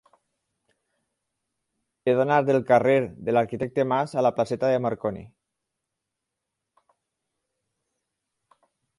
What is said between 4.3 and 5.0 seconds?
placeta de